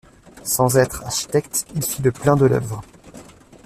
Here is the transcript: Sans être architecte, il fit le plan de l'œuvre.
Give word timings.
Sans 0.43 0.77
être 0.77 1.03
architecte, 1.03 1.67
il 1.75 1.83
fit 1.83 2.01
le 2.01 2.11
plan 2.11 2.35
de 2.35 2.47
l'œuvre. 2.47 2.81